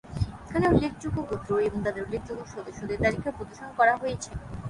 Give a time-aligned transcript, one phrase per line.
[0.45, 4.31] এখানে উল্লেখযোগ্য গোত্র এবং তাদের উল্লেখযোগ্য সদস্যদের তালিকা প্রদর্শন করা হয়েছে।